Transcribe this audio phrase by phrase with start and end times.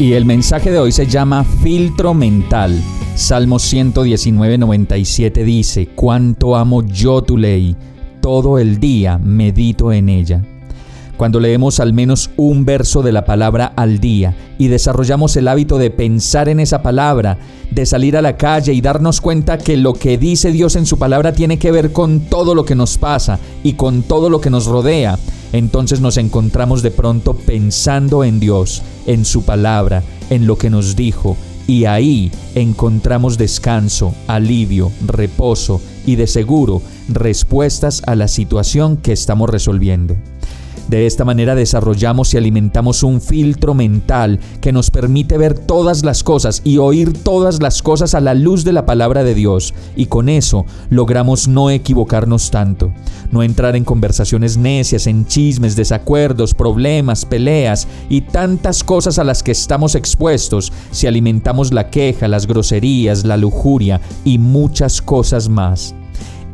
[0.00, 2.80] Y el mensaje de hoy se llama filtro mental.
[3.16, 7.74] Salmo 119, 97 dice, Cuánto amo yo tu ley
[8.20, 10.44] todo el día medito en ella.
[11.16, 15.78] Cuando leemos al menos un verso de la palabra al día y desarrollamos el hábito
[15.78, 17.38] de pensar en esa palabra,
[17.72, 20.96] de salir a la calle y darnos cuenta que lo que dice Dios en su
[20.96, 24.48] palabra tiene que ver con todo lo que nos pasa y con todo lo que
[24.48, 25.18] nos rodea,
[25.52, 30.94] entonces nos encontramos de pronto pensando en Dios, en su palabra, en lo que nos
[30.94, 39.12] dijo, y ahí encontramos descanso, alivio, reposo y de seguro respuestas a la situación que
[39.12, 40.16] estamos resolviendo.
[40.88, 46.24] De esta manera desarrollamos y alimentamos un filtro mental que nos permite ver todas las
[46.24, 49.74] cosas y oír todas las cosas a la luz de la palabra de Dios.
[49.96, 52.90] Y con eso logramos no equivocarnos tanto,
[53.30, 59.42] no entrar en conversaciones necias, en chismes, desacuerdos, problemas, peleas y tantas cosas a las
[59.42, 65.94] que estamos expuestos si alimentamos la queja, las groserías, la lujuria y muchas cosas más.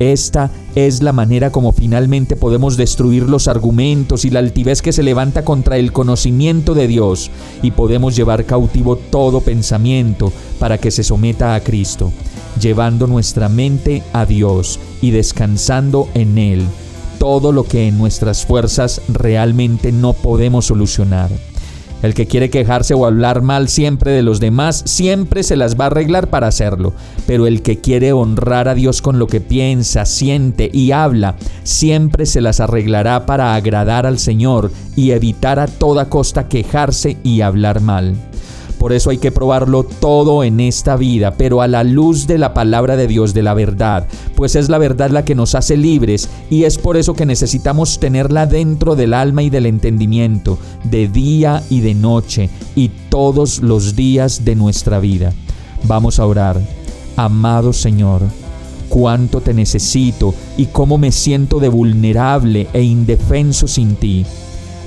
[0.00, 5.02] Esta es la manera como finalmente podemos destruir los argumentos y la altivez que se
[5.02, 7.30] levanta contra el conocimiento de Dios
[7.62, 12.12] y podemos llevar cautivo todo pensamiento para que se someta a Cristo,
[12.60, 16.66] llevando nuestra mente a Dios y descansando en Él
[17.18, 21.30] todo lo que en nuestras fuerzas realmente no podemos solucionar.
[22.04, 25.84] El que quiere quejarse o hablar mal siempre de los demás, siempre se las va
[25.84, 26.92] a arreglar para hacerlo.
[27.26, 32.26] Pero el que quiere honrar a Dios con lo que piensa, siente y habla, siempre
[32.26, 37.80] se las arreglará para agradar al Señor y evitar a toda costa quejarse y hablar
[37.80, 38.14] mal.
[38.84, 42.52] Por eso hay que probarlo todo en esta vida, pero a la luz de la
[42.52, 46.28] palabra de Dios, de la verdad, pues es la verdad la que nos hace libres
[46.50, 51.62] y es por eso que necesitamos tenerla dentro del alma y del entendimiento, de día
[51.70, 55.32] y de noche y todos los días de nuestra vida.
[55.84, 56.60] Vamos a orar.
[57.16, 58.20] Amado Señor,
[58.90, 64.26] cuánto te necesito y cómo me siento de vulnerable e indefenso sin ti.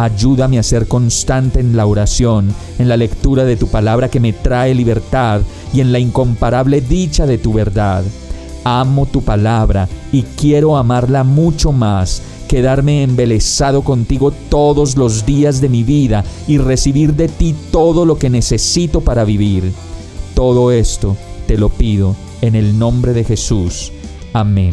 [0.00, 4.32] Ayúdame a ser constante en la oración, en la lectura de tu palabra que me
[4.32, 5.42] trae libertad
[5.74, 8.02] y en la incomparable dicha de tu verdad.
[8.64, 15.68] Amo tu palabra y quiero amarla mucho más, quedarme embelesado contigo todos los días de
[15.68, 19.70] mi vida y recibir de ti todo lo que necesito para vivir.
[20.34, 21.14] Todo esto
[21.46, 23.92] te lo pido en el nombre de Jesús.
[24.32, 24.72] Amén.